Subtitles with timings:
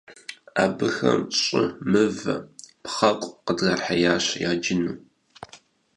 [0.63, 2.35] Абыхэм щӀы, мывэ,
[2.83, 4.95] пхъэкъу къыдрахьеящ яджыну.